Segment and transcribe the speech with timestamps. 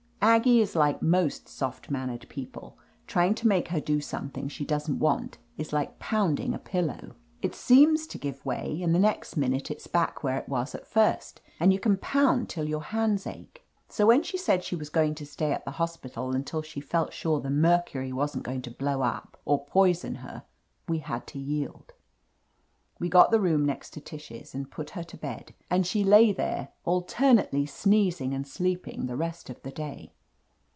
[0.23, 4.99] Aggie is like most soft mannered people, trying to make her do something she doesn't
[4.99, 7.15] want is like pounding a pillow.
[7.41, 9.87] It SI \ THE AMAZING ADVENTXJTRES seems to give way, and the next minute it's
[9.87, 13.65] back where it was at first, and you can pound till your hands ache.
[13.89, 17.13] So when she said she was going to stay at the hospital imtil she felt
[17.13, 20.43] sure the mercury wasn't going to blow up or poison her,
[20.87, 21.93] we had to yield.
[22.99, 26.31] We got the room next to Tish's and put her to bed, and she lay
[26.31, 30.13] there alternately sneezing and sleeping the rest of the day.